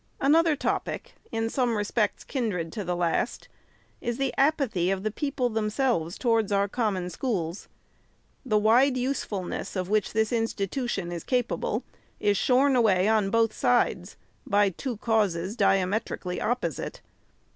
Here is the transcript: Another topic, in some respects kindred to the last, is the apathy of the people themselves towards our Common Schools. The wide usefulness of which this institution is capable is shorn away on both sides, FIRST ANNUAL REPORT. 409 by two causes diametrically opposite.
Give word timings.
Another 0.19 0.55
topic, 0.55 1.13
in 1.31 1.47
some 1.47 1.77
respects 1.77 2.23
kindred 2.23 2.71
to 2.71 2.83
the 2.83 2.95
last, 2.95 3.47
is 4.01 4.17
the 4.17 4.33
apathy 4.35 4.89
of 4.89 5.03
the 5.03 5.11
people 5.11 5.47
themselves 5.47 6.17
towards 6.17 6.51
our 6.51 6.67
Common 6.67 7.11
Schools. 7.11 7.67
The 8.43 8.57
wide 8.57 8.97
usefulness 8.97 9.75
of 9.75 9.89
which 9.91 10.13
this 10.13 10.33
institution 10.33 11.11
is 11.11 11.23
capable 11.23 11.83
is 12.19 12.35
shorn 12.35 12.75
away 12.75 13.07
on 13.07 13.29
both 13.29 13.53
sides, 13.53 14.13
FIRST 14.13 14.17
ANNUAL 14.51 14.59
REPORT. 14.65 14.71
409 14.71 14.71
by 14.71 14.81
two 14.81 14.97
causes 15.05 15.55
diametrically 15.55 16.41
opposite. 16.41 17.01